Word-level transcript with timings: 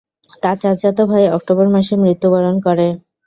তার 0.43 0.55
চাচাতো 0.61 1.03
ভাই 1.11 1.23
অক্টোবর 1.37 1.67
মাসে 1.73 1.93
মৃত্যুবরণ 2.03 2.55
করে। 2.65 2.87